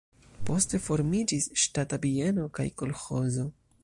[0.49, 3.47] Poste formiĝis ŝtata bieno kaj kolĥozo.